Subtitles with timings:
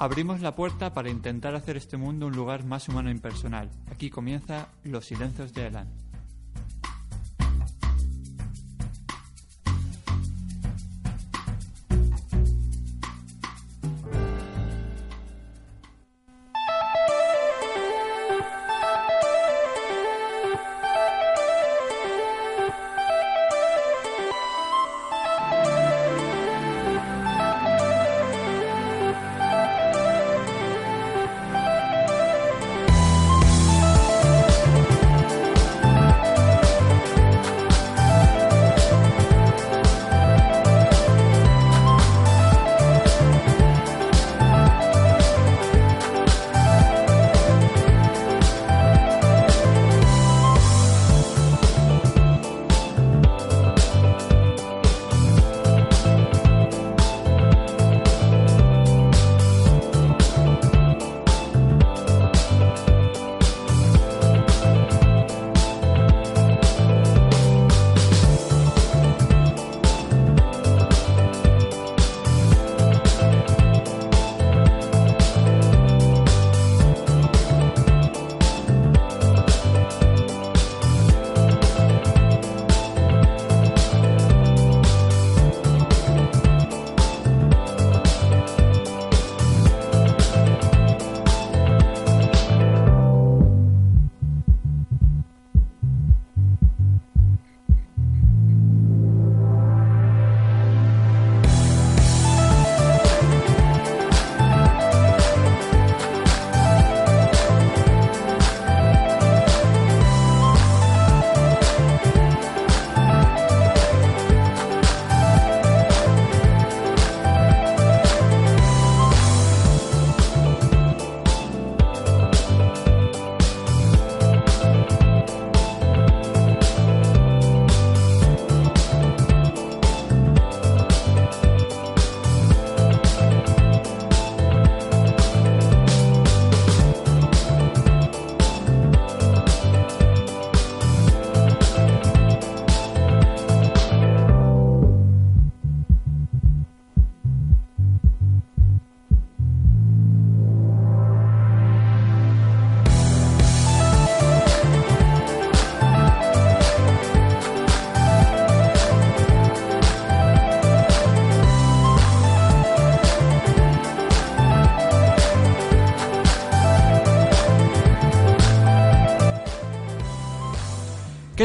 [0.00, 3.68] Abrimos la puerta para intentar hacer este mundo un lugar más humano e impersonal.
[3.90, 6.07] Aquí comienza Los Silencios de Elan.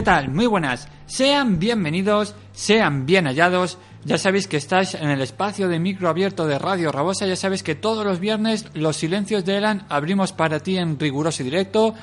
[0.04, 0.30] Tal?
[0.30, 0.88] Muy buenas.
[1.06, 3.78] Sean bienvenidos, sean bien hallados.
[4.04, 7.26] Ya sabéis que estáis en el espacio de micro abierto de Radio Rabosa.
[7.26, 11.42] Ya sabéis que todos los viernes los silencios de Elan abrimos para ti en riguroso
[11.42, 11.96] y directo.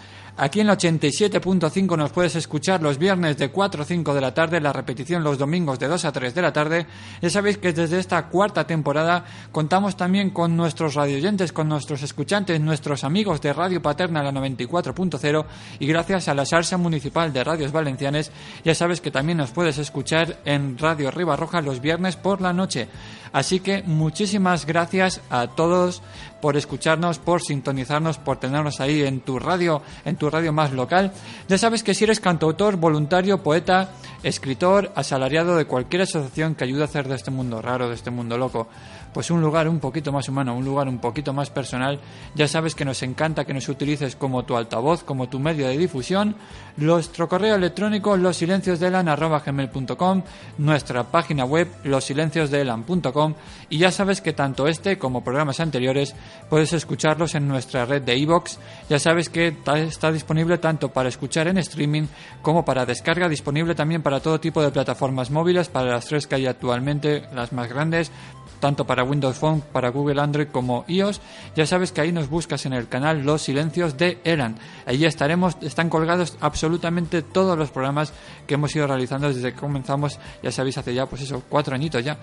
[0.42, 4.32] Aquí en el 87.5 nos puedes escuchar los viernes de 4 a 5 de la
[4.32, 6.86] tarde, la repetición los domingos de 2 a 3 de la tarde.
[7.20, 12.58] Ya sabéis que desde esta cuarta temporada contamos también con nuestros radioyentes, con nuestros escuchantes,
[12.58, 15.44] nuestros amigos de Radio Paterna la 94.0
[15.78, 18.32] y gracias a la Sarsa Municipal de Radios Valencianes,
[18.64, 22.88] ya sabes que también nos puedes escuchar en Radio Ribarroja los viernes por la noche.
[23.32, 26.02] Así que muchísimas gracias a todos
[26.40, 31.12] por escucharnos, por sintonizarnos, por tenernos ahí en tu radio, en tu radio más local.
[31.48, 33.90] Ya sabes que si eres cantautor, voluntario, poeta,
[34.22, 38.10] escritor, asalariado de cualquier asociación que ayude a hacer de este mundo raro, de este
[38.10, 38.68] mundo loco,
[39.12, 42.00] pues un lugar un poquito más humano, un lugar un poquito más personal,
[42.34, 45.76] ya sabes que nos encanta que nos utilices como tu altavoz, como tu medio de
[45.76, 46.36] difusión.
[46.76, 50.22] Nuestro correo electrónico losilenciosdelan.com,
[50.58, 53.34] nuestra página web losilenciosdelan.com
[53.68, 56.14] y ya sabes que tanto este como programas anteriores
[56.48, 58.58] puedes escucharlos en nuestra red de iVoox.
[58.88, 62.06] Ya sabes que está disponible tanto para escuchar en streaming
[62.42, 66.36] como para descarga, disponible también para todo tipo de plataformas móviles, para las tres que
[66.36, 68.10] hay actualmente, las más grandes,
[68.60, 71.20] tanto para Windows Phone, para Google Android como iOS.
[71.56, 74.56] Ya sabes que ahí nos buscas en el canal Los Silencios de Eran.
[74.86, 78.12] Allí estaremos, están colgados absolutamente todos los programas
[78.46, 82.04] que hemos ido realizando desde que comenzamos, ya sabéis, hace ya, pues eso, cuatro añitos
[82.04, 82.18] ya.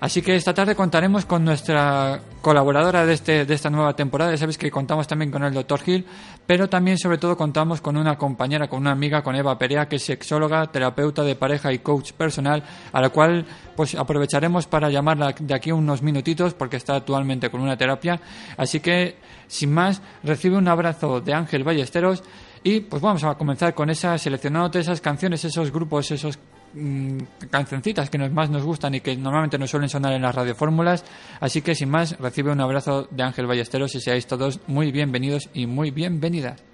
[0.00, 4.32] Así que esta tarde contaremos con nuestra colaboradora de, este, de esta nueva temporada.
[4.32, 5.80] Ya sabéis que contamos también con el Dr.
[5.80, 6.04] Gil,
[6.46, 9.96] pero también, sobre todo, contamos con una compañera, con una amiga, con Eva Perea, que
[9.96, 12.62] es sexóloga, terapeuta de pareja y coach personal,
[12.92, 13.46] a la cual
[13.76, 18.20] pues aprovecharemos para llamarla de aquí unos minutitos porque está actualmente con una terapia.
[18.56, 22.22] Así que, sin más, recibe un abrazo de Ángel Ballesteros
[22.62, 26.38] y pues vamos a comenzar con esas, seleccionándote esas canciones, esos grupos, esos
[26.74, 27.18] Mm,
[27.50, 31.04] cancioncitas que más nos gustan y que normalmente no suelen sonar en las radiofórmulas.
[31.38, 35.48] Así que sin más, recibe un abrazo de Ángel Ballesteros y seáis todos muy bienvenidos
[35.54, 36.73] y muy bienvenidas.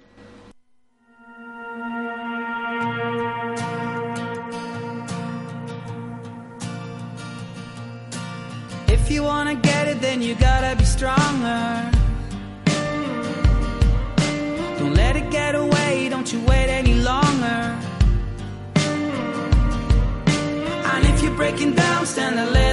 [22.21, 22.70] and the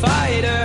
[0.00, 0.59] fighter.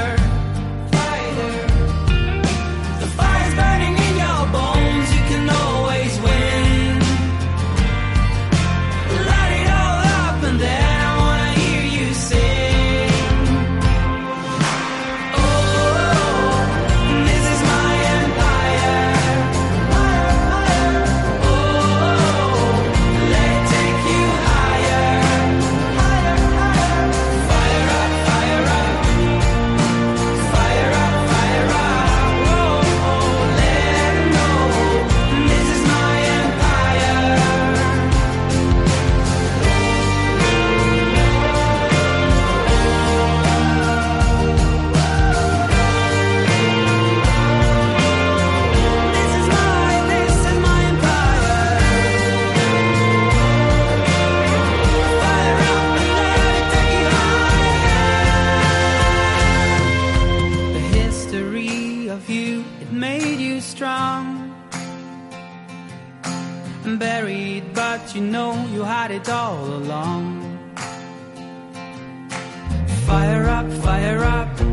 [73.08, 74.65] La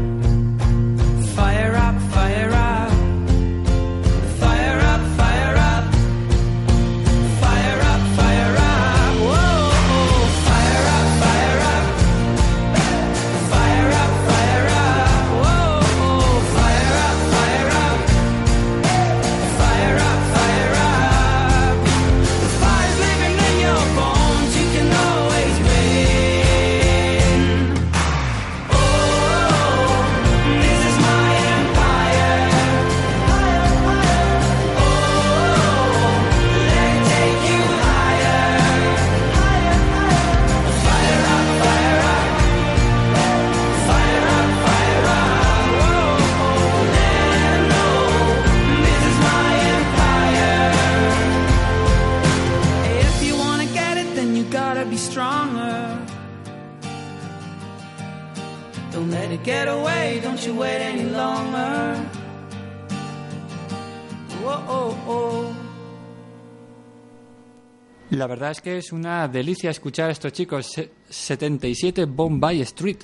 [68.32, 70.66] verdad es que es una delicia escuchar a estos chicos.
[71.10, 72.96] 77 Bombay Street.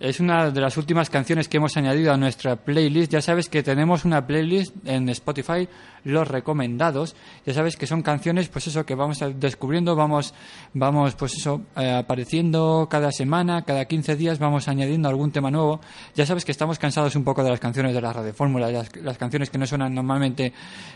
[0.00, 3.12] Es una de las últimas canciones que hemos añadido a nuestra playlist.
[3.12, 5.68] Ya sabes que tenemos una playlist en Spotify,
[6.04, 7.16] los recomendados.
[7.46, 10.34] Ya sabes que son canciones, pues eso, que vamos descubriendo, vamos,
[10.74, 15.80] vamos, pues eso, eh, apareciendo cada semana, cada 15 días, vamos añadiendo algún tema nuevo.
[16.14, 18.94] Ya sabes que estamos cansados un poco de las canciones de la radio fórmula, las,
[18.96, 20.52] las canciones que no suenan normalmente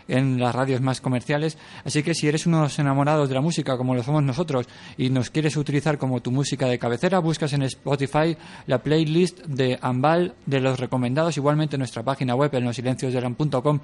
[0.07, 1.57] en las radios más comerciales.
[1.85, 5.31] Así que si eres unos enamorados de la música, como lo somos nosotros, y nos
[5.31, 8.37] quieres utilizar como tu música de cabecera, buscas en Spotify
[8.67, 11.37] la playlist de Ambal de los recomendados.
[11.37, 13.81] Igualmente en nuestra página web, en losilenciosdelan.com,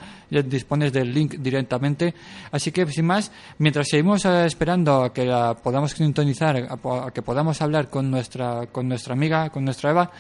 [0.47, 2.15] dispones del link directamente.
[2.51, 7.23] Así que, sin más, mientras seguimos eh, esperando a que la podamos sintonizar, a, que
[7.23, 10.11] podamos hablar con nuestra, con nuestra amiga, con nuestra Eva,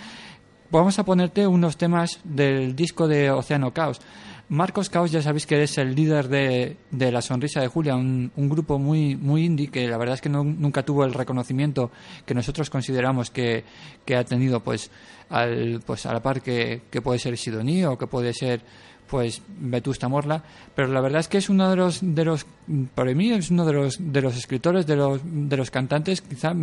[0.70, 4.00] vamos a ponerte unos temas del disco de Océano Caos.
[4.48, 8.30] Marcos Caos, ya sabéis que es el líder de, de La Sonrisa de Julia, un,
[8.36, 11.90] grupo muy, muy indie que la verdad es que nunca tuvo el reconocimiento
[12.26, 13.64] que nosotros consideramos que,
[14.04, 14.90] que ha tenido pues,
[15.30, 18.60] al, pues a la par que, que puede ser Sidoní o que puede ser
[19.06, 20.42] pues Vetusta Morla,
[20.74, 22.46] pero la verdad es que es uno de los, de los
[22.94, 26.54] para mí es uno de los, de los escritores, de los, de los cantantes, quizá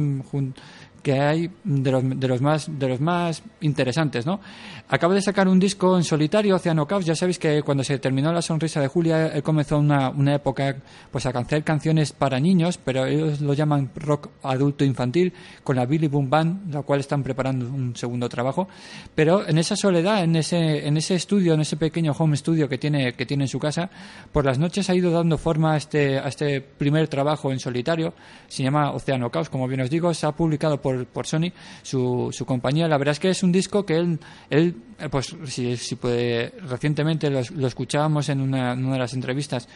[1.02, 4.40] que hay de los, de los más de los más interesantes, ¿no?
[4.88, 7.06] Acaba de sacar un disco en solitario, Oceano Caos.
[7.06, 10.76] Ya sabéis que cuando se terminó La Sonrisa de Julia, él comenzó una, una época
[11.10, 15.32] pues a cantar canciones para niños, pero ellos lo llaman rock adulto infantil,
[15.64, 18.68] con la Billy Boom Band, la cual están preparando un segundo trabajo.
[19.16, 22.78] Pero en esa soledad, en ese, en ese estudio, en ese pequeño home studio que
[22.78, 23.90] tiene, que tiene en su casa,
[24.34, 28.14] por las noches ha ido dando forma a este, a este primer trabajo en solitario.
[28.50, 32.32] Se llama Oceano Caos, como bien os digo, se ha publicado por por, Sony, su,
[32.46, 32.88] compañía.
[32.88, 34.20] La verdad es que es un disco que él,
[34.50, 34.76] él
[35.10, 39.68] pues si, si puede, recientemente lo, escuchábamos en una, de las entrevistas,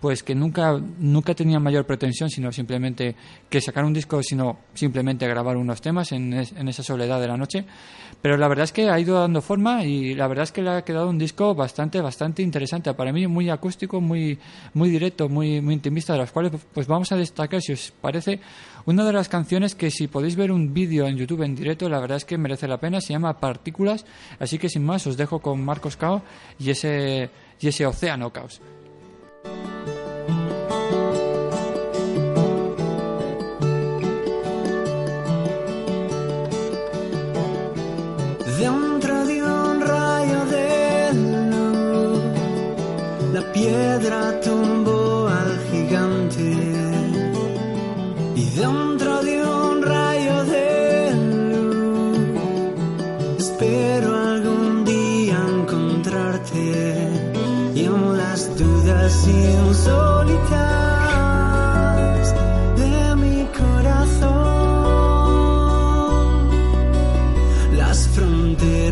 [0.00, 3.14] pues que nunca, nunca tenía mayor pretensión, sino simplemente
[3.48, 7.36] que sacar un disco, sino simplemente grabar unos temas en, en esa soledad de la
[7.36, 7.64] noche.
[8.24, 10.70] Pero la verdad es que ha ido dando forma y la verdad es que le
[10.70, 12.92] ha quedado un disco bastante, bastante interesante.
[12.94, 14.38] Para mí muy acústico, muy,
[14.72, 18.40] muy directo, muy, muy intimista, de los cuales pues vamos a destacar, si os parece,
[18.86, 22.00] una de las canciones que si podéis ver un vídeo en YouTube en directo, la
[22.00, 24.04] verdad es que merece la pena, se llama Partículas,
[24.38, 26.22] así que sin más os dejo con Marcos Cao
[26.58, 27.30] y ese,
[27.86, 28.60] Océano Caos.
[43.54, 44.93] piedra tumbó
[48.54, 51.12] dentro de un rayo de
[51.50, 52.18] luz.
[53.38, 57.10] Espero algún día encontrarte
[57.74, 60.74] y en las dudas insólitas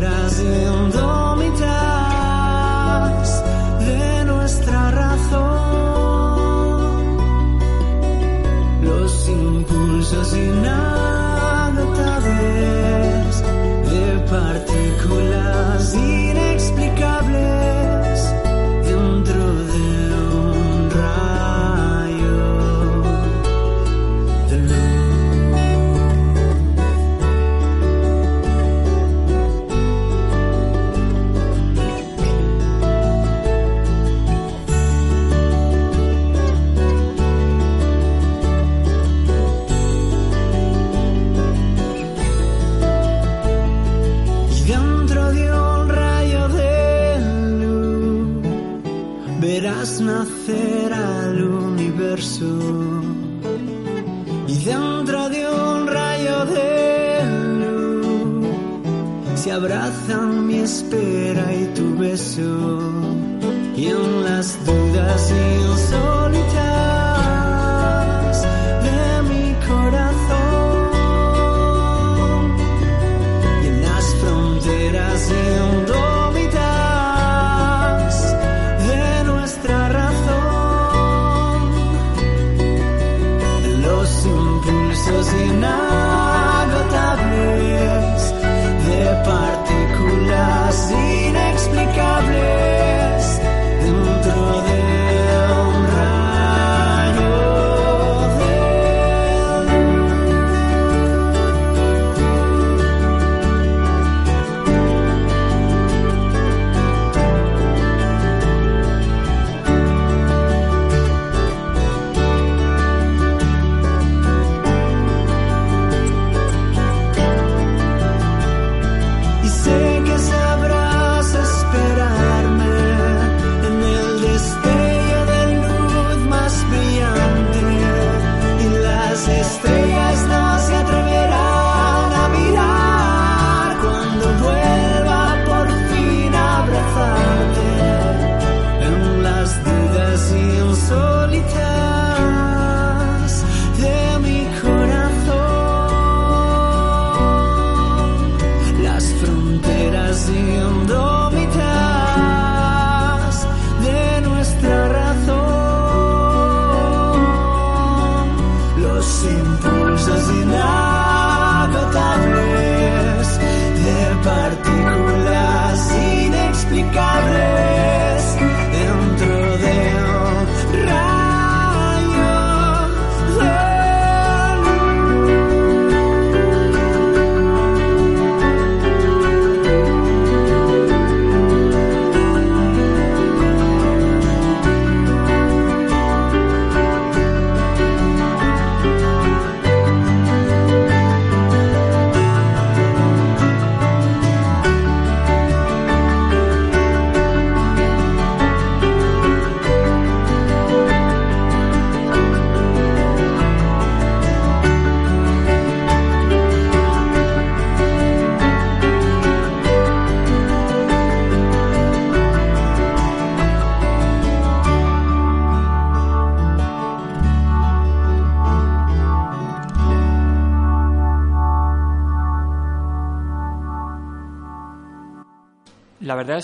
[0.03, 0.82] abrazan
[62.35, 66.22] y en las dudas insólitas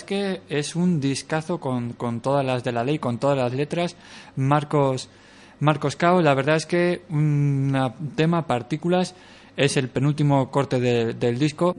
[0.10, 3.96] que es un discazo con, con todas las de la ley, con todas las letras.
[4.36, 5.08] Marcos,
[5.60, 7.78] Marcos Cao, la verdad es que un
[8.16, 9.13] tema, Partículas,
[9.56, 11.75] es el penúltimo corte de- del disco.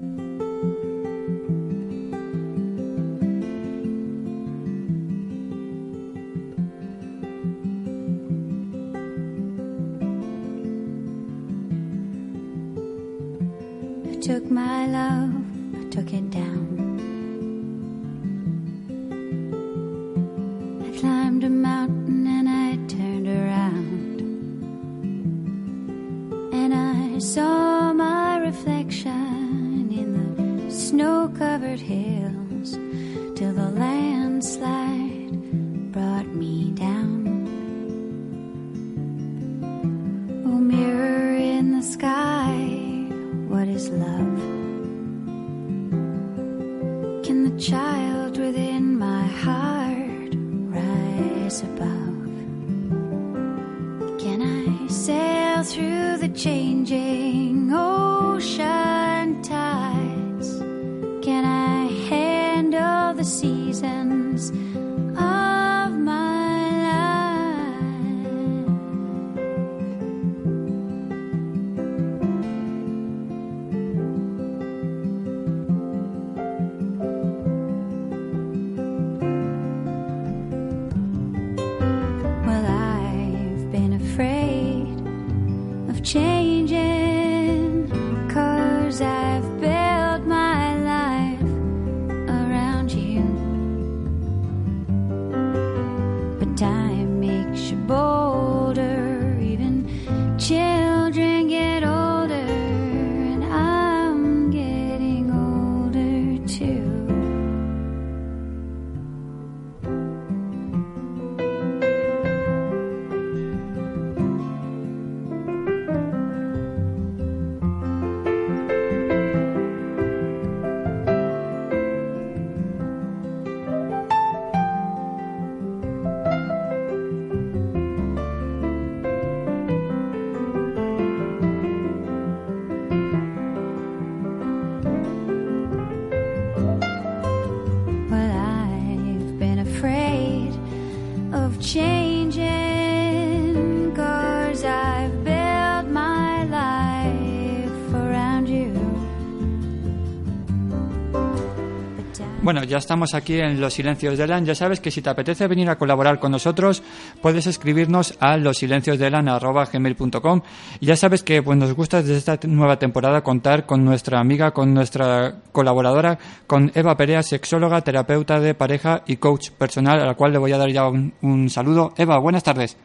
[152.70, 154.46] Ya estamos aquí en Los Silencios de Elan.
[154.46, 156.84] Ya sabes que si te apetece venir a colaborar con nosotros,
[157.20, 160.42] puedes escribirnos a losilenciosdeelan.gmail.com
[160.78, 164.52] y ya sabes que pues, nos gusta desde esta nueva temporada contar con nuestra amiga,
[164.52, 170.14] con nuestra colaboradora, con Eva Perea, sexóloga, terapeuta de pareja y coach personal, a la
[170.14, 171.92] cual le voy a dar ya un, un saludo.
[171.96, 172.78] Eva, buenas tardes.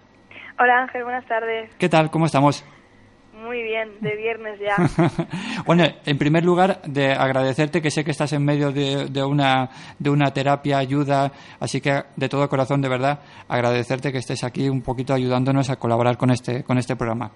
[0.60, 1.70] Hola Ángel, buenas tardes.
[1.78, 2.10] ¿Qué tal?
[2.10, 2.66] ¿Cómo estamos?
[3.36, 4.76] Muy bien, de viernes ya.
[5.66, 9.70] bueno, en primer lugar, de agradecerte que sé que estás en medio de, de una,
[10.00, 13.20] de una terapia, ayuda, así que de todo corazón, de verdad,
[13.50, 17.32] agradecerte que estés aquí un poquito ayudándonos a colaborar con este, con este programa.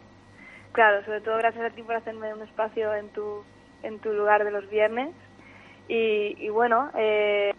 [0.71, 3.43] Claro, sobre todo gracias a ti por hacerme un espacio en tu,
[3.83, 5.09] en tu lugar de los viernes.
[5.89, 7.51] Y, y bueno, eh,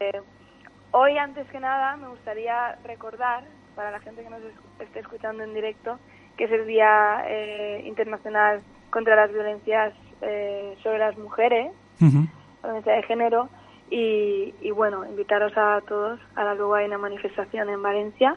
[0.93, 3.45] hoy antes que nada me gustaría recordar,
[3.77, 5.99] para la gente que nos es- esté escuchando en directo,
[6.41, 12.95] que es el Día eh, Internacional contra las Violencias eh, sobre las Mujeres, la violencia
[12.95, 13.49] de género.
[13.91, 16.19] Y, y bueno, invitaros a todos.
[16.37, 18.37] Ahora luego hay una manifestación en Valencia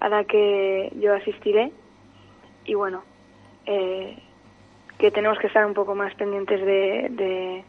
[0.00, 1.70] a la que yo asistiré.
[2.64, 3.02] Y bueno,
[3.64, 4.18] eh,
[4.98, 7.64] que tenemos que estar un poco más pendientes de, de,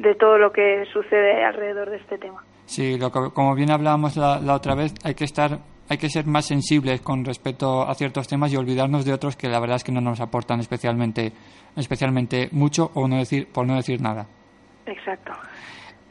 [0.00, 2.42] de todo lo que sucede alrededor de este tema.
[2.64, 6.10] Sí, lo que- como bien hablábamos la, la otra vez, hay que estar, hay que
[6.10, 9.76] ser más sensibles con respecto a ciertos temas y olvidarnos de otros que la verdad
[9.76, 11.32] es que no nos aportan especialmente,
[11.76, 14.26] especialmente mucho o no decir, por no decir nada.
[14.86, 15.32] Exacto.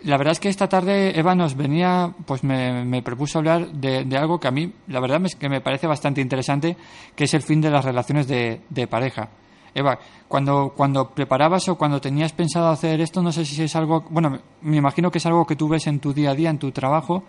[0.04, 4.06] La verdad es que esta tarde Eva nos venía, pues me, me propuso hablar de,
[4.06, 6.78] de algo que a mí, la verdad es que me parece bastante interesante,
[7.16, 9.30] que es el fin de las relaciones de, de pareja.
[9.74, 14.06] Eva, cuando, cuando preparabas o cuando tenías pensado hacer esto, no sé si es algo,
[14.10, 16.60] bueno, me imagino que es algo que tú ves en tu día a día, en
[16.60, 17.24] tu trabajo,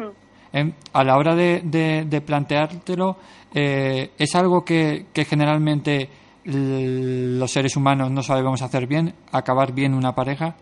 [0.00, 0.29] Hmm.
[0.52, 3.16] Em, a la hora de, de, de planteártelo,
[3.54, 6.08] eh, ¿es algo que, que generalmente
[6.44, 10.54] los seres humanos no sabemos hacer bien, acabar bien una pareja?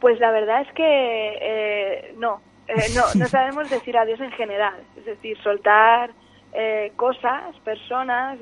[0.00, 4.74] Pues la verdad es que eh, no, Eh, no, no sabemos decir adiós en general,
[4.96, 6.10] es decir, soltar
[6.54, 8.38] eh, cosas, personas,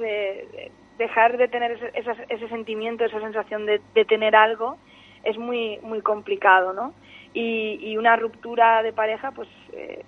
[0.99, 4.77] dejar de tener ese, esas- ese sentimiento, esa sensación de, de tener algo,
[5.25, 6.93] es muy muy complicado, ¿no?
[7.35, 10.05] Y, y una ruptura de pareja, pues eh,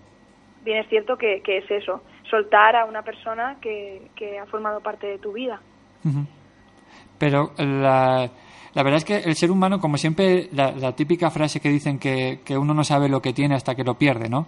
[0.65, 4.81] bien es cierto que, que es eso, soltar a una persona que, que ha formado
[4.81, 5.61] parte de tu vida.
[7.19, 8.31] Pero la,
[8.75, 11.99] la verdad es que el ser humano, como siempre, la, la típica frase que dicen
[11.99, 14.47] que, que uno no sabe lo que tiene hasta que lo pierde, ¿no?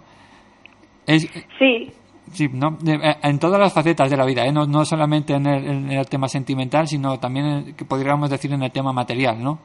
[1.07, 1.23] Es,
[1.57, 1.91] Sí,
[2.31, 2.77] sí, ¿no?
[2.85, 4.51] Eh, en todas las facetas de la vida, ¿eh?
[4.51, 8.51] no, no solamente en el, en el tema sentimental, sino también, en- que podríamos decir,
[8.53, 9.59] en el tema material, ¿no?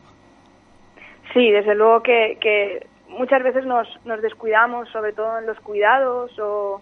[1.34, 6.36] Sí, desde luego que, que muchas veces nos, nos descuidamos, sobre todo en los cuidados
[6.38, 6.80] o,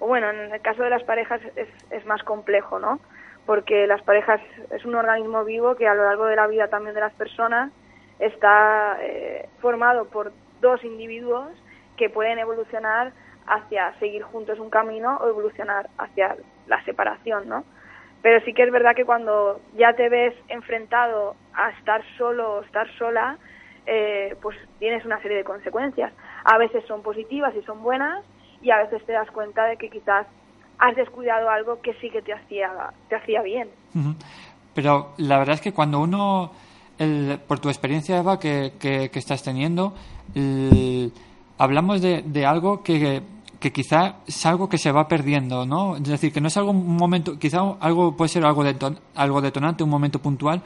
[0.00, 3.00] bueno, en el caso de las parejas es, es más complejo, ¿no?
[3.46, 4.40] Porque las parejas
[4.70, 7.72] es un organismo vivo que a lo largo de la vida también de las personas
[8.18, 11.50] está eh, formado por dos individuos
[11.96, 13.12] que pueden evolucionar
[13.46, 17.64] hacia seguir juntos un camino o evolucionar hacia la separación, ¿no?
[18.22, 22.62] Pero sí que es verdad que cuando ya te ves enfrentado a estar solo o
[22.62, 23.36] estar sola,
[23.86, 26.12] eh, pues tienes una serie de consecuencias.
[26.44, 28.24] A veces son positivas y son buenas
[28.60, 30.26] y a veces te das cuenta de que quizás
[30.78, 32.68] has descuidado algo que sí que te hacía,
[33.08, 33.68] te hacía bien.
[34.74, 36.52] Pero la verdad es que cuando uno,
[36.98, 39.94] el- por tu experiencia, Eva, que, que- que estás teniendo,
[40.34, 41.12] el-
[41.58, 43.22] hablamos de, de algo que,
[43.60, 45.96] que quizá es algo que se va perdiendo, ¿no?
[45.96, 49.40] Es decir, que no es algo un momento, quizá algo puede ser algo, deton- algo
[49.40, 50.62] detonante, un momento puntual,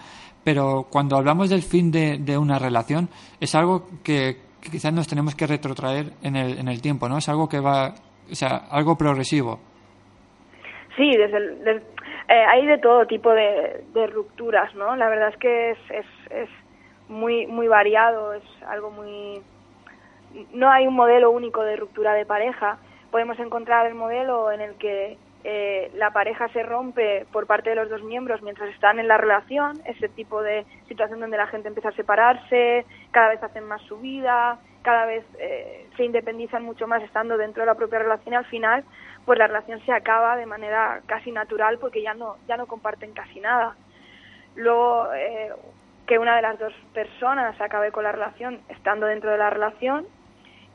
[0.46, 3.08] pero cuando hablamos del fin de, una relación,
[3.40, 7.18] es algo que, quizás nos tenemos que retrotraer en el, en el tiempo, ¿no?
[7.18, 7.94] Es algo que va,
[8.30, 9.58] o sea, algo progresivo.
[10.96, 11.82] Sí, desde, el-
[12.28, 14.94] eh, hay de todo tipo de, de rupturas, ¿no?
[14.94, 16.48] La verdad es que es, es, es
[17.08, 19.42] muy, muy variado, es algo muy...
[20.54, 22.78] No hay un modelo único de ruptura de pareja.
[23.10, 27.76] Podemos encontrar el modelo en el que eh, la pareja se rompe por parte de
[27.76, 31.68] los dos miembros mientras están en la relación, ese tipo de situación donde la gente
[31.68, 36.88] empieza a separarse, cada vez hacen más su vida, cada vez eh, se independizan mucho
[36.88, 38.84] más estando dentro de la propia relación y al final
[39.24, 43.12] pues la relación se acaba de manera casi natural porque ya no ya no comparten
[43.12, 43.76] casi nada.
[44.56, 45.52] Luego eh,
[46.08, 50.08] que una de las dos personas acabe con la relación estando dentro de la relación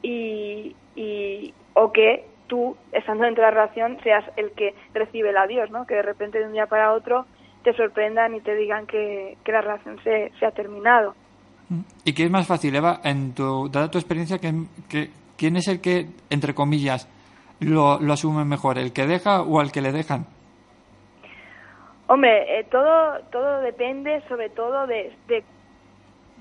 [0.01, 5.37] y, y o que tú estando dentro de la relación seas el que recibe el
[5.37, 7.25] adiós no que de repente de un día para otro
[7.63, 11.15] te sorprendan y te digan que, que la relación se, se ha terminado
[12.03, 14.51] ¿Y qué es más fácil, Eva, en tu, dada tu experiencia, que,
[14.89, 17.07] que- quién es el que, entre comillas,
[17.61, 20.25] lo, lo asume mejor, el que deja o al que le dejan?
[22.07, 25.43] Hombre, eh, todo todo depende sobre todo de, de,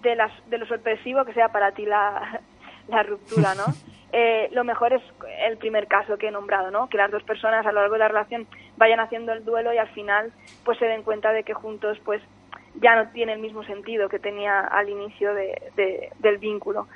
[0.02, 2.40] de, las, de lo sorpresivo que sea para ti la,
[2.88, 3.66] la ruptura, ¿no?
[4.12, 5.02] Eh, lo mejor es
[5.46, 6.88] el primer caso que he nombrado, ¿no?
[6.88, 8.46] Que las dos personas a lo largo de la relación
[8.76, 10.32] vayan haciendo el duelo y al final
[10.64, 12.20] pues se den cuenta de que juntos pues
[12.74, 16.88] ya no tiene el mismo sentido que tenía al inicio de, de- del vínculo.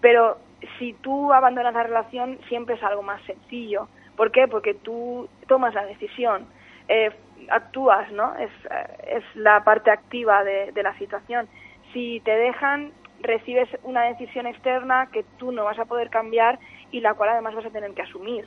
[0.00, 0.38] Pero
[0.78, 3.88] si tú abandonas la relación siempre es algo más sencillo.
[4.16, 4.46] ¿Por qué?
[4.48, 6.46] Porque tú tomas la decisión,
[6.88, 7.10] eh,
[7.50, 8.34] actúas, ¿no?
[8.36, 11.48] Es, eh, es la parte activa de la situación.
[11.92, 12.92] Si te dejan,
[13.24, 16.58] recibes una decisión externa que tú no vas a poder cambiar
[16.92, 18.44] y la cual además vas a tener que asumir.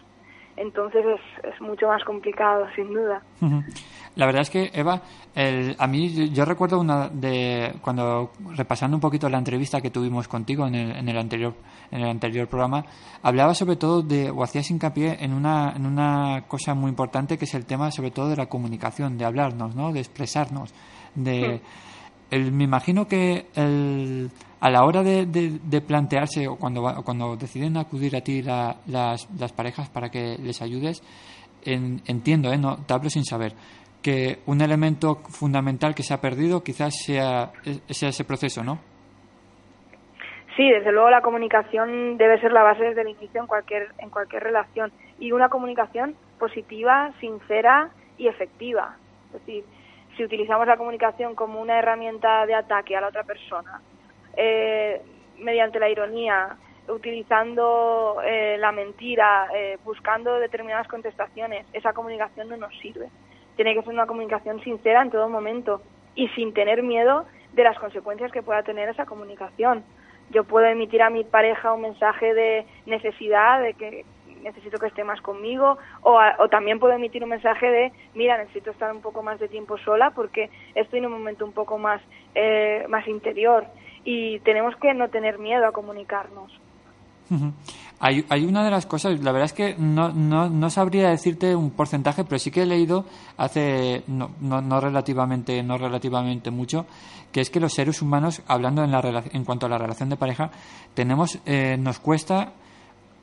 [0.55, 3.21] Entonces es, es mucho más complicado, sin duda.
[4.15, 5.03] La verdad es que, Eva,
[5.35, 10.27] el- a mí yo- recuerdo una de cuando repasando un poquito la entrevista que tuvimos
[10.27, 11.53] contigo en el, en el anterior
[11.91, 12.83] en el anterior programa,
[13.21, 17.45] hablaba sobre todo de o hacías hincapié en una en una cosa muy importante que
[17.45, 19.93] es el tema sobre todo de la comunicación, de hablarnos, ¿no?
[19.93, 20.73] De expresarnos,
[21.13, 21.61] de
[22.31, 27.77] el- me imagino que el- a la hora de, de- plantearse o cuando, cuando deciden
[27.77, 31.03] acudir a ti la- las, las parejas para que les ayudes,
[31.63, 32.57] en- entiendo, ¿eh?
[32.57, 33.53] no, te hablo sin saber,
[34.01, 37.51] que un elemento fundamental que se ha perdido quizás sea,
[37.89, 38.79] sea ese proceso, ¿no?
[40.55, 44.09] Sí, desde luego la comunicación debe ser la base desde el inicio en cualquier, en
[44.09, 44.91] cualquier relación.
[45.19, 48.95] Y una comunicación positiva, sincera y efectiva.
[49.27, 49.63] Es decir,
[50.15, 53.81] si utilizamos la comunicación como una herramienta de ataque a la otra persona,
[54.37, 55.01] eh,
[55.39, 56.55] mediante la ironía,
[56.87, 63.09] utilizando eh, la mentira, eh, buscando determinadas contestaciones, esa comunicación no nos sirve.
[63.55, 65.81] Tiene que ser una comunicación sincera en todo momento
[66.15, 69.83] y sin tener miedo de las consecuencias que pueda tener esa comunicación.
[70.29, 74.05] Yo puedo emitir a mi pareja un mensaje de necesidad, de que
[74.43, 78.37] necesito que esté más conmigo, o, a- o también puedo emitir un mensaje de, mira,
[78.37, 81.77] necesito estar un poco más de tiempo sola porque estoy en un momento un poco
[81.77, 82.01] más,
[82.35, 83.65] eh, más interior.
[84.09, 86.49] Y tenemos que no tener miedo a comunicarnos.
[87.99, 91.53] Hay, hay una de las cosas, la verdad es que no, no, no sabría decirte
[91.53, 93.03] un porcentaje, pero sí que he leído
[93.35, 96.85] hace no, no, no relativamente no relativamente mucho
[97.33, 100.15] que es que los seres humanos, hablando en, la, en cuanto a la relación de
[100.15, 100.51] pareja,
[100.93, 102.53] tenemos eh, nos cuesta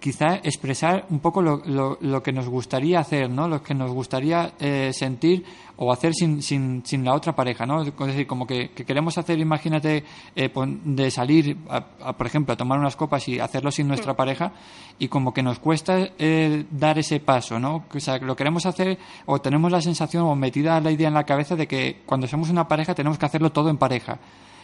[0.05, 3.49] quizá expresar un poco lo, lo, lo que nos gustaría hacer, ¿no?
[3.49, 5.47] Lo que nos gustaría eh, sentir
[5.79, 7.81] o hacer sin, sin, sin la otra pareja, ¿no?
[7.81, 10.05] Es decir, como que, que queremos hacer, imagínate,
[10.37, 10.51] eh,
[10.85, 14.53] de salir, a- a, por ejemplo, a tomar unas copas y hacerlo sin nuestra pareja
[14.99, 17.87] y como que nos cuesta eh, dar ese paso, ¿no?
[17.95, 21.25] O sea, lo queremos hacer o tenemos la sensación o metida la idea en la
[21.25, 24.19] cabeza de que cuando somos una pareja tenemos que hacerlo todo en pareja.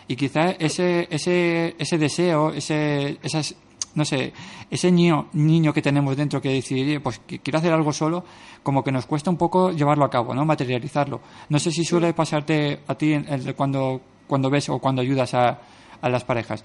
[0.07, 3.55] Y quizá ese, ese, ese deseo, ese, esas,
[3.94, 4.33] no sé,
[4.70, 8.24] ese niño, niño que tenemos dentro que decidir, pues que quiero hacer algo solo,
[8.62, 10.44] como que nos cuesta un poco llevarlo a cabo, ¿no?
[10.44, 11.20] Materializarlo.
[11.48, 15.35] No sé si suele pasarte a ti en- en- cuando, cuando ves o cuando ayudas
[15.35, 15.59] a,
[16.00, 16.64] a las parejas.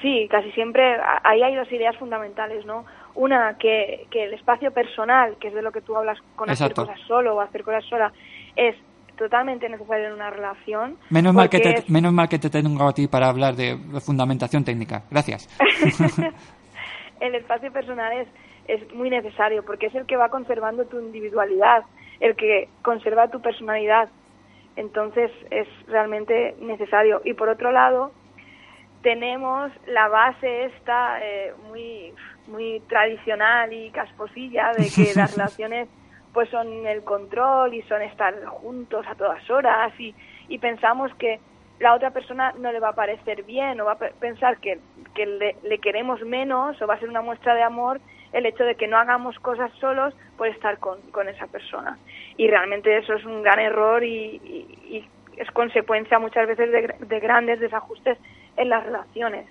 [0.00, 2.84] Sí, casi siempre ahí hay dos ideas fundamentales, ¿no?
[3.14, 6.82] Una, que, que el espacio personal, que es de lo que tú hablas con Exacto.
[6.82, 8.12] hacer cosas solo o hacer cosas sola,
[8.56, 8.74] es
[9.22, 10.96] totalmente necesario en una relación.
[11.10, 13.78] Menos mal, que te, es- menos mal que te tengo a ti para hablar de
[14.04, 15.04] fundamentación técnica.
[15.10, 15.48] Gracias.
[17.20, 18.28] el espacio personal es,
[18.68, 21.84] es muy necesario porque es el que va conservando tu individualidad,
[22.20, 24.08] el que conserva tu personalidad.
[24.76, 27.20] Entonces es realmente necesario.
[27.24, 28.12] Y por otro lado,
[29.02, 32.12] tenemos la base esta eh, muy,
[32.46, 35.88] muy tradicional y casposilla de que las relaciones
[36.32, 40.14] pues son el control y son estar juntos a todas horas y,
[40.48, 41.38] y pensamos que
[41.78, 44.78] la otra persona no le va a parecer bien o va a pe- pensar que,
[45.14, 48.00] que le, queremos menos o va a ser una muestra de amor
[48.32, 51.98] el hecho de que no hagamos cosas solos por estar con, con esa persona.
[52.36, 56.94] Y realmente eso es un gran error y, y- y es consecuencia muchas veces de,
[57.06, 58.16] de grandes desajustes
[58.56, 59.48] en las relaciones.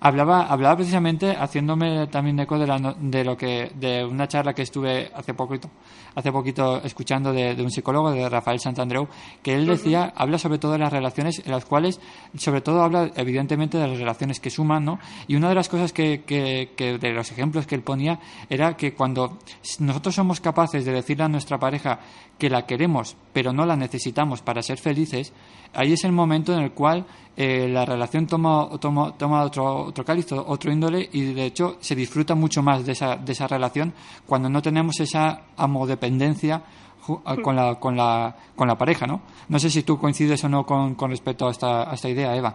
[0.00, 4.62] Hablaba, hablaba precisamente haciéndome también eco de, la, de lo que de una charla que
[4.62, 5.68] estuve hace poquito
[6.14, 9.08] hace poquito escuchando de, de un psicólogo de Rafael Santandreu
[9.42, 12.00] que él decía habla sobre todo de las relaciones en las cuales
[12.36, 15.92] sobre todo habla evidentemente de las relaciones que suman no y una de las cosas
[15.92, 19.38] que, que, que de los ejemplos que él ponía era que cuando
[19.80, 21.98] nosotros somos capaces de decirle a nuestra pareja
[22.38, 25.32] que la queremos pero no la necesitamos para ser felices
[25.74, 27.04] ahí es el momento en el cual
[27.36, 31.94] eh, la relación toma, toma, toma otro, otro cáliz, otro índole y de hecho se
[31.94, 33.92] disfruta mucho más de esa, de esa relación
[34.26, 36.62] cuando no tenemos esa amodependencia
[37.06, 39.20] ju- a- con la, con, la, con la pareja, ¿no?
[39.48, 42.54] No sé si tú coincides o no con, con respecto a esta, esta idea, Eva.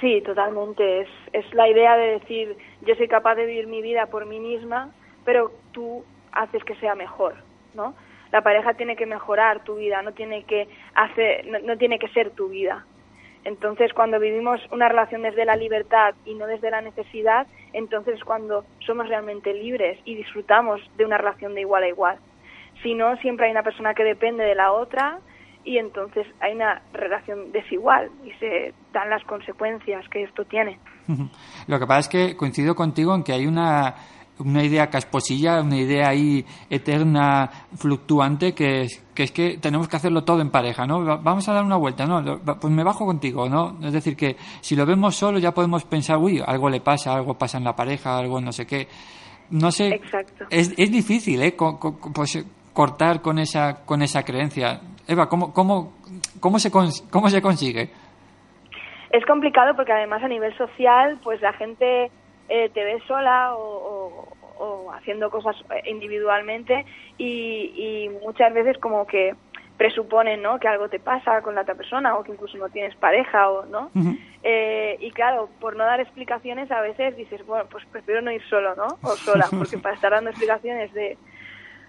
[0.00, 1.02] Sí, totalmente.
[1.02, 4.38] Es, es la idea de decir, yo soy capaz de vivir mi vida por mí
[4.40, 4.90] misma,
[5.24, 7.34] pero tú haces que sea mejor,
[7.74, 7.94] ¿no?
[8.32, 12.30] La pareja tiene que mejorar tu vida, no tiene que hacer, no, tiene que ser
[12.30, 12.84] tu vida.
[13.44, 18.24] Entonces, cuando vivimos una relación desde la libertad y no desde la necesidad, entonces es
[18.24, 22.18] cuando somos realmente libres y disfrutamos de una relación de igual a igual.
[22.82, 25.20] Si no, siempre hay una persona que depende de la otra
[25.64, 30.78] y entonces hay una relación desigual y se dan las consecuencias que esto tiene.
[31.66, 33.94] Lo que pasa es que coincido contigo en que hay una,
[34.40, 39.96] una idea casposilla, una idea ahí eterna, fluctuante, que es, que es que tenemos que
[39.96, 41.04] hacerlo todo en pareja, ¿no?
[41.04, 42.22] Va- Vamos a dar una vuelta, ¿no?
[42.60, 43.76] Pues me bajo contigo, ¿no?
[43.84, 47.34] Es decir, que si lo vemos solo ya podemos pensar, uy, algo le pasa, algo
[47.34, 48.88] pasa en la pareja, algo no sé qué.
[49.50, 49.88] No sé.
[49.88, 50.44] Exacto.
[50.50, 51.56] Es, es difícil, ¿eh?
[51.56, 54.80] Co- co- co- pues, cortar con esa, con esa creencia.
[55.06, 55.94] Eva, ¿cómo, cómo,
[56.38, 57.90] cómo, se, cómo se consigue?
[59.10, 62.10] Es complicado porque además a nivel social, pues la gente
[62.48, 64.28] eh, te ve sola o, o-
[64.60, 66.84] o haciendo cosas individualmente
[67.16, 69.34] y, y muchas veces como que
[69.76, 70.58] presuponen ¿no?
[70.58, 73.66] que algo te pasa con la otra persona o que incluso no tienes pareja o
[73.66, 73.90] no.
[74.42, 78.42] Eh, y claro por no dar explicaciones a veces dices bueno pues prefiero no ir
[78.48, 81.18] solo no o sola porque para estar dando explicaciones de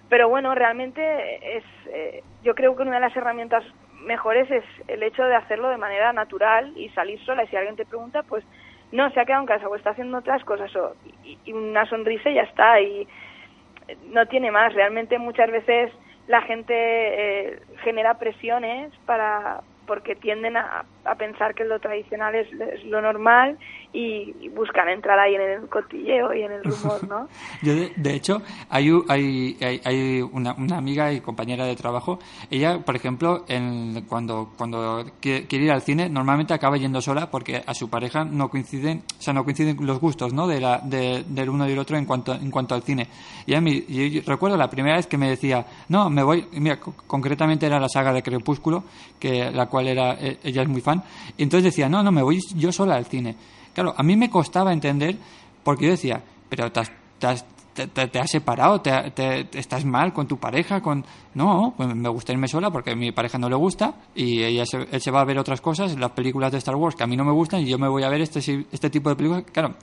[0.10, 3.64] pero bueno realmente es eh, yo creo que una de las herramientas
[4.08, 7.76] mejores es el hecho de hacerlo de manera natural y salir sola y si alguien
[7.76, 8.44] te pregunta pues
[8.92, 11.86] no se ha quedado en casa o está haciendo otras cosas o, y, y una
[11.86, 13.08] sonrisa y ya está y
[13.88, 14.74] eh, no tiene más.
[14.74, 15.92] Realmente muchas veces
[16.28, 22.48] la gente eh, genera presiones para porque tienden a, a pensar que lo tradicional es,
[22.52, 23.58] es lo normal
[23.94, 27.28] y, y buscan entrar ahí en el cotilleo y en el rumor, ¿no?
[27.62, 32.20] Yo, de, de hecho, hay, hay, hay, una, una amiga y compañera de trabajo.
[32.52, 37.30] Ella, por ejemplo, en, cuando, cuando quiere, quiere ir al cine, normalmente acaba yendo sola
[37.32, 40.48] porque a su pareja no coinciden, o sea, no coinciden los gustos, ¿no?
[40.48, 43.08] De la, de- del uno y el otro en cuanto, en cuanto al cine.
[43.46, 46.80] Y a mí, yo, recuerdo la primera vez que me decía, no, me voy, mira,
[46.80, 48.84] co- concretamente era la saga de Crepúsculo,
[49.20, 50.82] que la cual era, eh, ella es muy.
[51.38, 53.36] Y entonces decía, no, no, me voy yo sola al cine.
[53.74, 55.18] Claro, a mí me costaba entender
[55.64, 58.82] Porque yo decía, pero te has, te has, te, te- has separado,
[59.54, 61.06] estás mal con tu pareja, con...
[61.36, 64.66] No, pues me gusta irme sola porque a mi pareja no le gusta y ella
[64.66, 67.08] se, él se va a ver otras cosas, las películas de Star Wars que a
[67.08, 68.40] mí no me gustan y yo me voy a ver este,
[68.72, 69.44] este tipo de películas.
[69.52, 69.76] Claro,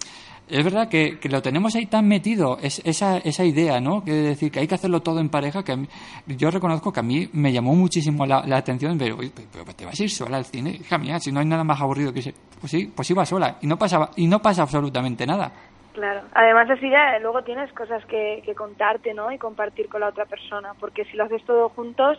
[0.48, 4.04] es verdad que, que lo tenemos ahí tan metido, es, esa, esa idea, ¿no?
[4.04, 5.88] Que decir que hay que hacerlo todo en pareja, que mí-
[6.26, 9.76] yo reconozco que a mí me llamó muchísimo la, la atención, pero, "Oye, pero, pero
[9.76, 12.12] te vas a ir sola al cine, hija mía, si no hay nada más aburrido
[12.12, 12.34] que ese...
[12.60, 15.52] Pues sí, pues iba sola y no pasaba, y no pasa absolutamente nada.
[15.92, 16.22] Claro.
[16.34, 19.32] Además así ya luego tienes cosas que, que contarte, ¿no?
[19.32, 22.18] Y compartir con la otra persona, porque si lo haces todo juntos,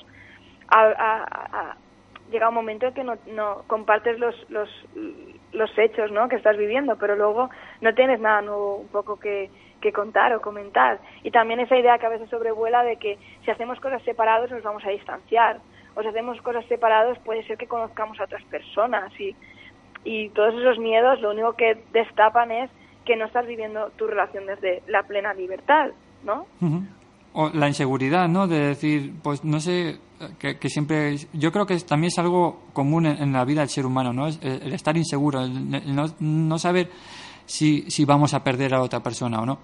[0.70, 1.76] a-
[2.32, 4.70] llega un momento en que no, no compartes los, los,
[5.58, 6.30] los hechos, ¿no?
[6.30, 7.50] Que estás viviendo, pero luego
[7.82, 9.50] no tienes nada nuevo un poco que,
[9.82, 11.00] que contar o comentar.
[11.24, 14.64] Y también esa idea que a veces sobrevuela de que si hacemos cosas separados nos
[14.64, 15.60] vamos a distanciar,
[15.96, 19.36] o si hacemos cosas separados puede ser que conozcamos a otras personas y,
[20.04, 22.70] y todos esos miedos lo único que destapan es
[23.06, 25.90] que no estás viviendo tu relación desde la plena libertad,
[26.24, 26.46] ¿no?
[27.34, 28.48] O la inseguridad, ¿no?
[28.48, 29.98] De decir, pues no sé,
[30.40, 31.16] que, que siempre.
[31.34, 34.28] Yo creo que también es algo común en, la vida del ser humano, ¿no?
[34.28, 36.88] Es el, estar inseguro, el, el no, no saber
[37.46, 39.60] si, si vamos a perder a otra persona o no.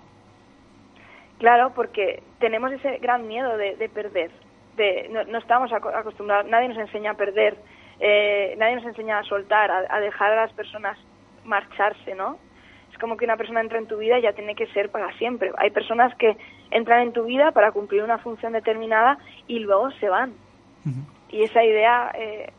[1.40, 4.32] Claro, porque tenemos ese gran miedo de, de perder.
[4.78, 7.58] De, no, no estamos aco- acostumbrados, nadie nos enseña a perder,
[8.00, 10.98] eh, nadie nos enseña a soltar, a, a dejar a las personas
[11.46, 12.38] marcharse, ¿no?
[12.92, 15.12] Es como que una persona entra en tu vida y ya tiene que ser para
[15.18, 15.52] siempre.
[15.58, 16.38] Hay personas que
[16.72, 20.34] entran en tu vida para cumplir una función determinada y luego se van.
[20.86, 21.00] Ujú.
[21.32, 22.52] Y esa idea eh,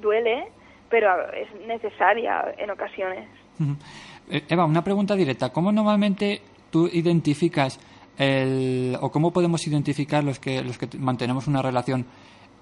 [0.00, 0.48] duele,
[0.88, 3.28] pero es necesaria en ocasiones.
[3.60, 3.76] Ujú.
[4.30, 5.50] Eh, Eva, una pregunta directa.
[5.52, 7.78] ¿Cómo normalmente tú identificas
[8.16, 12.06] el, o cómo podemos identificar los que, los que mantenemos una relación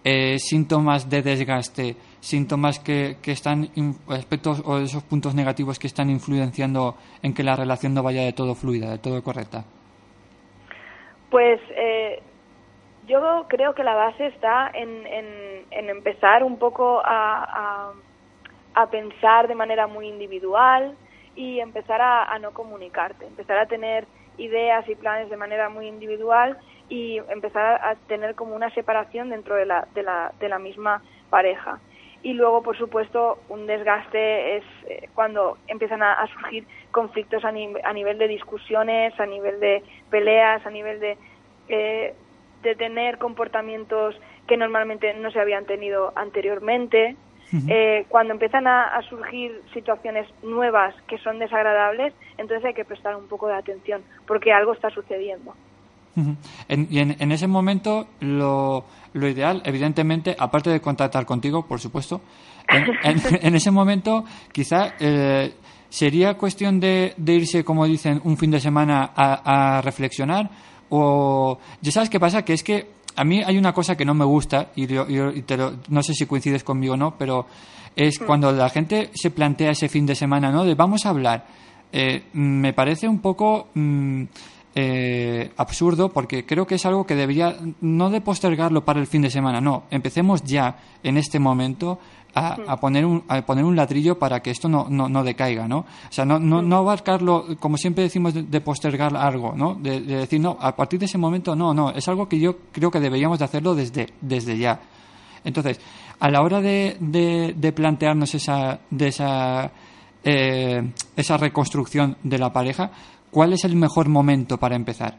[0.05, 5.87] eh, síntomas de desgaste, síntomas que, que están, in- aspectos o esos puntos negativos que
[5.87, 9.64] están influenciando en que la relación no vaya de todo fluida, de todo correcta?
[11.31, 12.20] Pues eh,
[13.07, 17.93] yo creo que la base está en, en, empezar un poco a,
[18.75, 20.97] a, pensar de manera muy individual
[21.35, 24.07] y empezar a, no comunicarte, empezar a tener
[24.38, 29.57] ideas y planes de manera muy individual y empezar a tener como una separación dentro
[29.57, 31.81] de la, de la, de la misma pareja.
[32.23, 37.51] Y luego, por supuesto, un desgaste es eh, cuando empiezan a, a surgir conflictos a,
[37.51, 41.19] ni- a nivel de discusiones, a nivel de peleas, a nivel de,
[41.69, 42.15] eh,
[42.62, 44.14] de tener comportamientos
[44.46, 47.16] que normalmente no se habían tenido anteriormente.
[47.68, 53.14] Eh, cuando empiezan a, a surgir situaciones nuevas que son desagradables, entonces hay que prestar
[53.14, 55.55] un poco de atención porque algo está sucediendo.
[56.68, 61.79] En- y en, en ese momento lo, lo ideal, evidentemente, aparte de contactar contigo, por
[61.79, 62.22] supuesto,
[62.68, 65.53] en, en- en ese momento quizá eh,
[65.90, 70.48] sería cuestión de, de irse, como dicen, un fin de semana a, a reflexionar
[70.95, 71.59] o...
[71.81, 72.45] ¿Ya sabes qué pasa?
[72.45, 75.31] Que es que a mí hay una cosa que no me gusta y, yo- yo-
[75.31, 77.47] y te lo- no sé si coincides conmigo o no, pero
[77.97, 80.65] es cuando la gente se plantea ese fin de semana, ¿no?
[80.65, 81.47] De vamos a hablar.
[81.93, 84.23] Eh, me parece un poco mm,
[84.75, 89.21] eh, absurdo porque creo que es algo que debería no de postergarlo para el fin
[89.23, 91.99] de semana, no, empecemos ya en este momento
[92.35, 95.69] a, a poner un a poner un ladrillo para que esto no, no, no decaiga,
[95.69, 95.79] ¿no?
[95.81, 99.75] O sea, no, no, no abarcarlo, como siempre decimos, de, de postergar algo, ¿no?
[99.75, 102.57] De, de decir, no, a partir de ese momento, no, no, es algo que yo
[102.73, 104.81] creo que deberíamos de hacerlo desde, desde ya.
[105.45, 105.81] Entonces,
[106.21, 109.71] a la hora de, de, de plantearnos esa, de esa,
[110.25, 110.83] eh,
[111.17, 112.91] esa reconstrucción de la pareja,
[113.31, 115.15] ¿cuál es el mejor momento para empezar?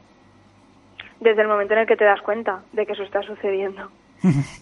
[1.20, 3.90] Desde el momento en el que te das cuenta de que eso está sucediendo.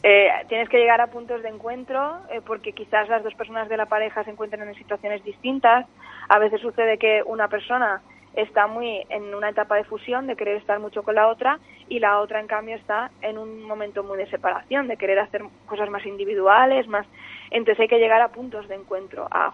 [0.04, 3.78] Eh, tienes que llegar a puntos de encuentro eh, porque quizás las dos personas de
[3.78, 5.86] la pareja se encuentran en situaciones distintas.
[6.28, 8.02] A veces sucede que una persona
[8.36, 11.60] está muy en una etapa de fusión, de querer estar mucho con la otra,
[11.90, 15.44] y la otra, en cambio, está en un momento muy de separación, de querer hacer
[15.66, 17.06] cosas más individuales, más.
[17.50, 19.54] Entonces hay que llegar a puntos de encuentro, a,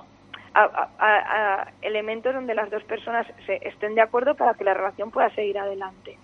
[0.53, 5.29] a, elementos donde las dos personas se estén de acuerdo para que la relación pueda
[5.31, 6.17] seguir adelante.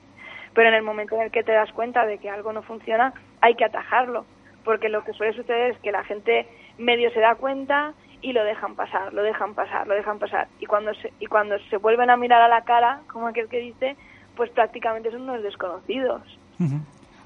[0.54, 3.14] Pero en el momento en el que te das cuenta de que algo no funciona,
[3.44, 4.26] hay que atajarlo,
[4.64, 8.44] porque lo que suele suceder es que la gente medio se da cuenta y lo
[8.46, 10.48] dejan pasar, lo dejan pasar, lo dejan pasar.
[10.62, 13.60] Y cuando se, y cuando se vuelven a mirar a la cara, como aquel que
[13.60, 13.98] dice,
[14.38, 16.22] pues prácticamente son unos desconocidos.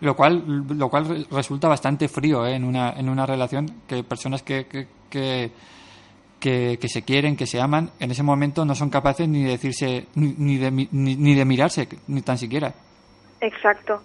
[0.01, 0.43] Lo cual,
[0.75, 2.55] lo cual re- resulta bastante frío ¿eh?
[2.55, 5.51] en, una, en una relación que personas que, que, que,
[6.39, 9.51] que- que se quieren, que se aman, en ese momento no son capaces ni de
[9.51, 12.73] decirse, ni, ni de, ni, ni de mirarse, ni tan siquiera.
[13.41, 14.01] Exacto,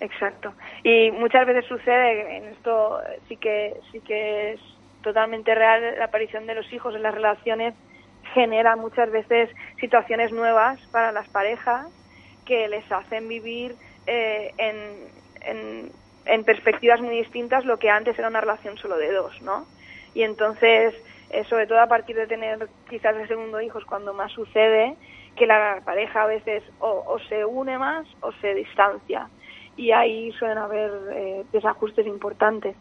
[0.00, 0.52] exacto.
[0.82, 4.60] Y muchas veces sucede, en esto sí que sí que es
[5.02, 7.74] totalmente real la aparición de los hijos en las relaciones
[8.32, 11.86] genera muchas veces situaciones nuevas para las parejas
[12.46, 13.76] que les hacen vivir
[14.06, 15.90] eh, en,
[16.26, 19.66] en, perspectivas muy distintas lo que antes era una relación solo de dos, ¿no?
[20.14, 20.94] Y entonces,
[21.30, 24.96] eh, sobre todo a partir de tener quizás el segundo hijo es cuando más sucede
[25.36, 29.28] que la pareja a veces o se une más o se distancia.
[29.76, 32.76] Y ahí suelen haber eh, desajustes importantes.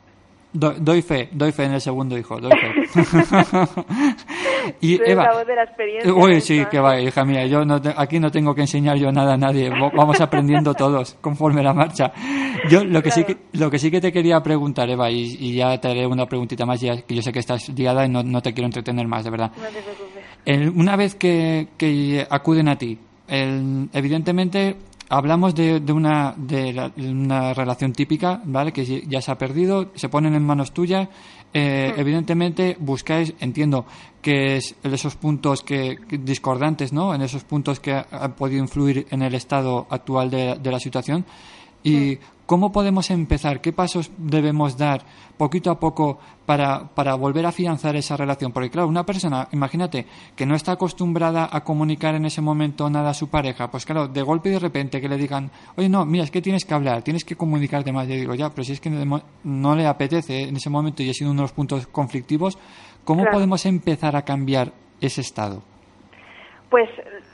[0.56, 3.02] Do- doy fe, doy fe en el segundo hijo, doy fe.
[4.82, 6.14] y eres Eva, la voz de la experiencia.
[6.14, 6.80] Uy, en sí, que ¿eh?
[6.80, 9.70] va, hija mía, yo no te- aquí no tengo que enseñar yo nada a nadie,
[9.70, 12.12] vamos aprendiendo todos conforme la marcha.
[12.70, 15.56] Yo lo que sí que, lo que sí que te quería preguntar, Eva, y, y
[15.56, 18.22] ya te haré una preguntita más, ya que yo sé que estás liada y no,
[18.24, 19.52] no te quiero entretener más, de verdad.
[19.58, 20.24] No te preocupes.
[20.46, 24.76] El- una vez que, que acuden a ti, el- evidentemente
[25.18, 28.72] hablamos de, de una, de la- de una relación típica, ¿vale?
[28.72, 31.08] Que ya se ha perdido, se ponen en manos tuyas.
[31.54, 33.86] eh, Evidentemente buscáis, entiendo,
[34.22, 37.14] que es en esos puntos que, que discordantes, ¿no?
[37.14, 40.80] En esos puntos que ha- han podido influir en el estado actual de, de la
[40.80, 41.26] situación.
[41.84, 43.62] ¿Y cómo podemos empezar?
[43.62, 45.02] ¿Qué pasos debemos dar
[45.38, 48.52] poquito a poco para, para volver a afianzar esa relación?
[48.52, 53.12] Porque claro, una persona, imagínate, que no está acostumbrada a comunicar en ese momento nada
[53.12, 56.06] a su pareja, pues claro, de golpe y de repente que le digan, oye, no,
[56.06, 58.08] mira, es que tienes que hablar, tienes que comunicarte más.
[58.08, 61.14] Yo digo, ya, pero si es que no le apetece en ese momento y ha
[61.14, 62.58] sido uno de los puntos conflictivos,
[63.04, 63.38] ¿cómo Claro.
[63.38, 64.72] podemos empezar a cambiar
[65.02, 65.62] ese estado?
[66.70, 66.90] Pues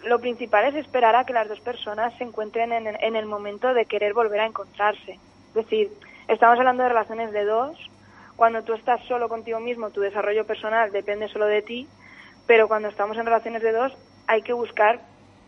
[0.05, 3.73] lo principal es esperar a que las dos personas se encuentren en, en el momento
[3.73, 5.13] de querer volver a encontrarse.
[5.49, 5.89] Es decir,
[6.27, 7.77] estamos hablando de relaciones de dos.
[8.35, 11.87] Cuando tú estás solo contigo mismo, tu desarrollo personal depende solo de ti,
[12.47, 13.97] pero cuando estamos en relaciones de dos
[14.27, 15.01] hay que buscar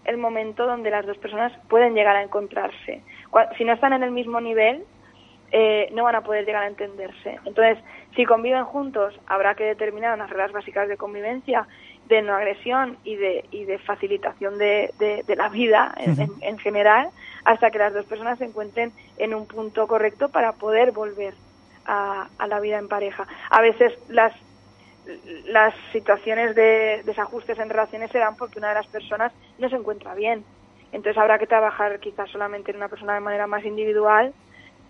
[0.06, 3.02] el momento donde las dos personas pueden llegar a encontrarse.
[3.58, 4.84] Si no están en el mismo nivel,
[5.52, 7.40] eh, no van a poder llegar a entenderse.
[7.46, 7.78] Entonces,
[8.16, 11.68] si conviven juntos, habrá que determinar unas reglas básicas de convivencia,
[12.12, 16.38] de no agresión y de, y de facilitación de, de- de la vida en, en-
[16.42, 17.10] en general,
[17.46, 21.34] hasta que las dos personas se encuentren en un punto correcto para poder volver
[21.86, 23.28] a, a la vida en pareja.
[23.50, 24.34] A veces las
[25.46, 29.76] las situaciones de desajustes en relaciones se dan porque una de las personas no se
[29.76, 30.46] encuentra bien.
[30.92, 34.34] Entonces habrá que trabajar quizás solamente en una persona de manera más individual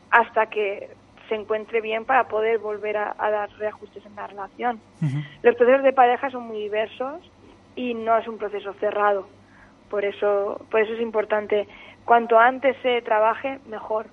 [0.09, 0.89] hasta que
[1.29, 4.79] se encuentre bien para poder volver a, a dar reajustes en la relación.
[5.43, 7.21] Los procesos de pareja son muy diversos
[7.75, 9.27] y no es un proceso cerrado.
[9.89, 11.67] Por eso, por eso es importante.
[12.05, 14.07] Cuanto antes se trabaje, mejor.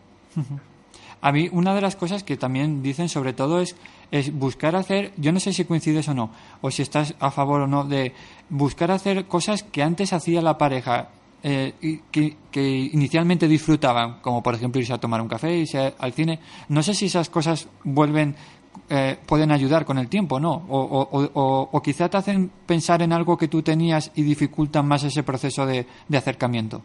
[1.20, 3.76] A mí una de las cosas que también dicen sobre todo es,
[4.12, 6.30] es buscar hacer, yo no sé si coincides o no,
[6.60, 8.12] o si estás a favor o no, de
[8.48, 11.08] buscar hacer cosas que antes hacía la pareja
[11.42, 11.72] eh,
[12.10, 12.60] que, que
[12.92, 16.38] inicialmente disfrutaban, como por ejemplo irse a tomar un café, irse al cine.
[16.68, 18.34] No sé si esas cosas vuelven,
[18.90, 20.52] eh, pueden ayudar con el tiempo, ¿no?
[20.68, 24.86] O, o, o, o quizá te hacen pensar en algo que tú tenías y dificultan
[24.86, 26.82] más ese proceso de, de acercamiento.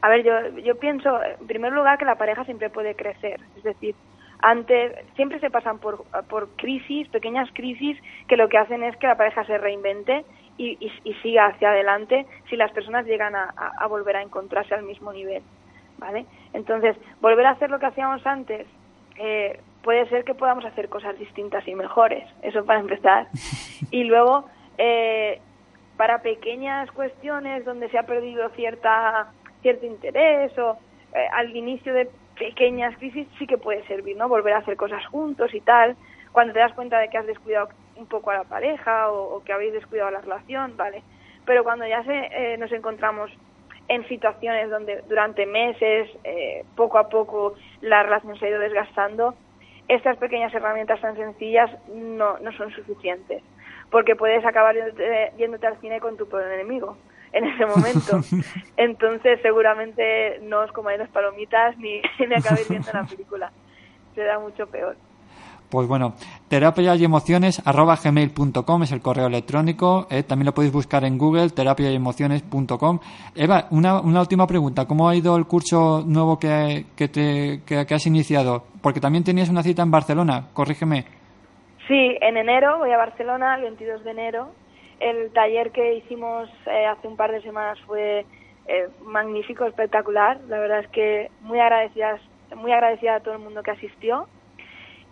[0.00, 0.32] A ver, yo,
[0.64, 3.40] yo pienso, en primer lugar, que la pareja siempre puede crecer.
[3.56, 3.94] Es decir,
[4.40, 7.96] antes, siempre se pasan por, por crisis, pequeñas crisis,
[8.26, 10.24] que lo que hacen es que la pareja se reinvente
[10.56, 14.22] y, y, y siga hacia adelante si las personas llegan a, a, a volver a
[14.22, 15.42] encontrarse al mismo nivel.
[15.98, 16.26] ¿Vale?
[16.52, 18.66] Entonces, volver a hacer lo que hacíamos antes,
[19.18, 22.24] eh, puede ser que podamos hacer cosas distintas y mejores.
[22.42, 23.28] Eso para empezar.
[23.90, 24.46] Y luego,
[24.78, 25.40] eh,
[25.98, 29.30] para pequeñas cuestiones donde se ha perdido cierta
[29.60, 30.78] cierto interés o
[31.14, 34.28] eh, al inicio de pequeñas crisis sí que puede servir, ¿no?
[34.28, 35.96] Volver a hacer cosas juntos y tal.
[36.32, 37.68] Cuando te das cuenta de que has descuidado
[38.02, 41.02] un poco a la pareja o, o que habéis descuidado la relación, ¿vale?
[41.44, 43.30] Pero cuando ya se, eh, nos encontramos
[43.88, 49.34] en situaciones donde durante meses, eh, poco a poco, la relación se ha ido desgastando,
[49.88, 53.42] estas pequeñas herramientas tan sencillas no, no son suficientes.
[53.90, 56.96] Porque puedes acabar yéndote, yéndote al cine con tu peor enemigo
[57.32, 58.20] en ese momento.
[58.76, 63.52] Entonces, seguramente no os comáis las palomitas ni, ni acabéis viendo la película.
[64.14, 64.96] Será mucho peor.
[65.72, 66.12] Pues bueno,
[66.50, 70.06] terapia y emociones arroba gmail.com es el correo electrónico.
[70.10, 72.98] eh, también lo podéis buscar en Google, terapia y emociones.com.
[73.34, 74.84] Eva, una, una última pregunta.
[74.86, 78.64] ¿Cómo ha ido el curso nuevo que, que, te, que, has iniciado?
[78.82, 81.06] Porque también tenías una cita en Barcelona, corrígeme.
[81.88, 84.48] Sí, en enero voy a Barcelona, el 22 de enero.
[85.00, 88.26] El taller que hicimos eh, hace un par de semanas fue
[88.68, 90.38] eh, magnífico, espectacular.
[90.48, 92.20] La verdad es que muy agradecidas,
[92.54, 94.28] muy agradecida a todo el mundo que asistió.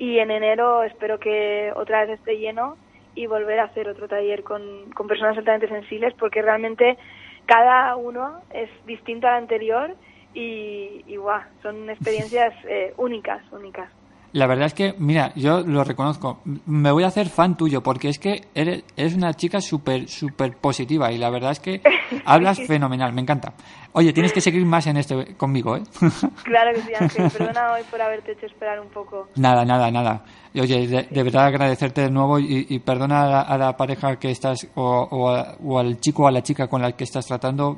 [0.00, 2.78] Y en enero espero que otra vez esté lleno
[3.14, 6.96] y volver a hacer otro taller con, con personas altamente sensibles, porque realmente
[7.44, 9.94] cada uno es distinto al anterior
[10.32, 13.90] y, y guau, son experiencias eh, únicas, únicas.
[14.32, 16.40] La verdad es que, mira, yo lo reconozco.
[16.66, 20.56] Me voy a hacer fan tuyo porque es que eres, eres una chica súper, súper
[20.56, 21.82] positiva y la verdad es que
[22.24, 23.12] hablas fenomenal.
[23.12, 23.52] Me encanta.
[23.92, 25.82] Oye, tienes que seguir más en este conmigo, ¿eh?
[26.44, 27.28] Claro que sí, Ángel.
[27.30, 29.28] Perdona hoy por haberte hecho esperar un poco.
[29.34, 30.24] Nada, nada, nada.
[30.54, 34.16] Oye, de, de verdad agradecerte de nuevo y, y perdona a la, a la pareja
[34.20, 37.02] que estás o, o, a- o al chico o a la chica con la que
[37.02, 37.76] estás tratando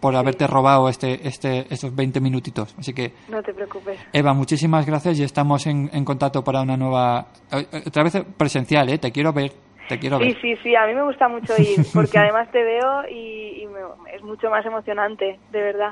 [0.00, 2.74] por haberte robado este, este, estos 20 minutitos.
[2.78, 3.98] Así que, No te preocupes.
[4.12, 7.26] Eva, muchísimas gracias y estamos en, en contacto para una nueva...
[7.86, 8.98] Otra vez presencial, ¿eh?
[8.98, 9.52] Te quiero ver.
[9.88, 10.40] Te quiero Sí, ver.
[10.40, 14.14] sí, sí, a mí me gusta mucho ir porque además te veo y, y me-
[14.14, 15.90] es mucho más emocionante, de verdad.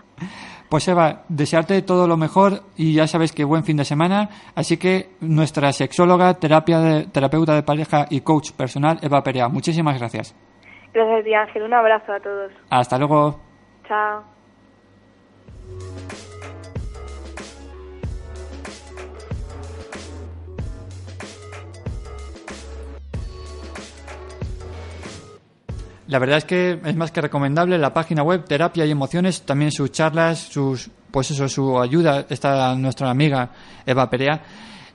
[0.69, 4.29] Pues Eva, desearte todo lo mejor y ya sabes que buen fin de semana.
[4.55, 9.49] Así que nuestra sexóloga, terapia de, terapeuta de pareja y coach personal, Eva Perea.
[9.49, 10.37] Muchísimas gracias.
[10.93, 11.63] Gracias Ángel.
[11.65, 12.53] Un abrazo a todos.
[12.71, 13.41] Hasta luego.
[13.89, 14.23] Chao.
[26.07, 29.71] La verdad es que es más que recomendable la página web Terapia y Emociones, también
[29.73, 33.51] sus charlas, sus pues eso, su ayuda, está nuestra amiga
[33.87, 34.43] Eva Perea.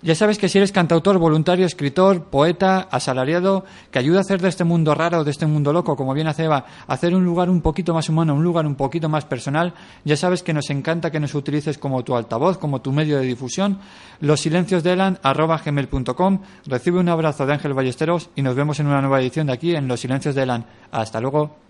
[0.04, 4.50] Ya sabes que si eres cantautor, voluntario, escritor, poeta, asalariado, que ayuda a hacer de
[4.50, 7.62] este mundo raro, de este mundo loco, como bien hace Eva, hacer un lugar un
[7.62, 9.74] poquito más humano, un lugar un poquito más personal,
[10.04, 13.26] ya sabes que nos encanta que nos utilices como tu altavoz, como tu medio de
[13.26, 13.80] difusión.
[14.20, 16.40] Los silencios de Elan, arroba gmail.com.
[16.66, 19.74] Recibe un abrazo de Ángel Ballesteros y nos vemos en una nueva edición de aquí
[19.74, 20.66] en Los silencios de Elan.
[20.92, 21.63] Hasta luego.